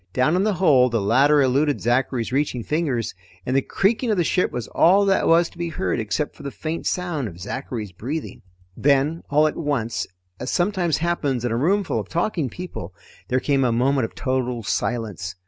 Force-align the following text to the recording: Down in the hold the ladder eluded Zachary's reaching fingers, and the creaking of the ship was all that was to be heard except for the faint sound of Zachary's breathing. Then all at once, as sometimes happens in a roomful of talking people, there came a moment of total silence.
Down 0.13 0.35
in 0.35 0.41
the 0.43 0.55
hold 0.55 0.93
the 0.93 0.99
ladder 0.99 1.43
eluded 1.43 1.79
Zachary's 1.79 2.31
reaching 2.31 2.63
fingers, 2.63 3.13
and 3.45 3.55
the 3.55 3.61
creaking 3.61 4.09
of 4.09 4.17
the 4.17 4.23
ship 4.23 4.51
was 4.51 4.67
all 4.69 5.05
that 5.05 5.27
was 5.27 5.47
to 5.51 5.59
be 5.59 5.69
heard 5.69 5.99
except 5.99 6.35
for 6.35 6.41
the 6.41 6.49
faint 6.49 6.87
sound 6.87 7.27
of 7.27 7.39
Zachary's 7.39 7.91
breathing. 7.91 8.41
Then 8.75 9.21
all 9.29 9.45
at 9.45 9.55
once, 9.55 10.07
as 10.39 10.49
sometimes 10.49 10.97
happens 10.97 11.45
in 11.45 11.51
a 11.51 11.55
roomful 11.55 11.99
of 11.99 12.09
talking 12.09 12.49
people, 12.49 12.95
there 13.27 13.39
came 13.39 13.63
a 13.63 13.71
moment 13.71 14.05
of 14.05 14.15
total 14.15 14.63
silence. 14.63 15.35